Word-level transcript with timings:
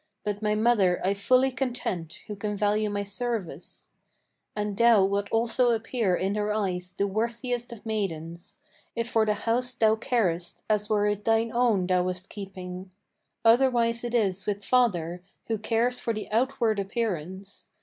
But 0.23 0.41
my 0.41 0.55
mother 0.55 0.99
I 1.05 1.13
fully 1.13 1.51
content, 1.51 2.21
who 2.25 2.35
can 2.35 2.57
value 2.57 2.89
my 2.89 3.03
service; 3.03 3.89
And 4.55 4.75
thou 4.75 5.03
wilt 5.05 5.29
also 5.31 5.75
appear 5.75 6.15
in 6.15 6.33
her 6.33 6.51
eyes 6.51 6.93
the 6.93 7.05
worthiest 7.05 7.71
of 7.71 7.85
maidens, 7.85 8.61
If 8.95 9.07
for 9.07 9.27
the 9.27 9.35
house 9.35 9.75
thou 9.75 9.95
carest, 9.95 10.63
as 10.67 10.89
were 10.89 11.05
it 11.05 11.23
thine 11.23 11.51
own 11.53 11.85
thou 11.85 12.01
wast 12.01 12.29
keeping. 12.29 12.91
Otherwise 13.45 14.03
is 14.03 14.47
it 14.47 14.47
with 14.47 14.65
father, 14.65 15.21
who 15.45 15.59
cares 15.59 15.99
for 15.99 16.15
the 16.15 16.27
outward 16.31 16.79
appearance. 16.79 17.67